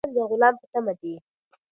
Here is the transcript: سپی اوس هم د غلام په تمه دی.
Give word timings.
سپی 0.03 0.07
اوس 0.09 0.13
هم 0.13 0.15
د 0.17 0.19
غلام 0.31 0.53
په 0.61 0.65
تمه 0.71 0.93
دی. 0.99 1.13